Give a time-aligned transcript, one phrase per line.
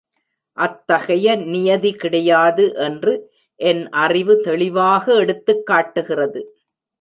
[0.53, 3.31] அத்தகைய நியதி கிடையாது என்று
[3.55, 6.57] என் அறிவு தெளிவாக எடுத்துக் காட்டுகிறது.